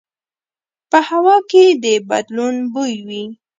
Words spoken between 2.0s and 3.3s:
بدلون بوی وي